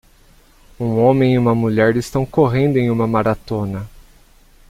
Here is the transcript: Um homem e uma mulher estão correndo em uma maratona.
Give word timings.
Um 0.79 0.97
homem 0.97 1.33
e 1.33 1.37
uma 1.37 1.53
mulher 1.53 1.95
estão 1.95 2.25
correndo 2.25 2.77
em 2.77 2.89
uma 2.89 3.05
maratona. 3.05 3.87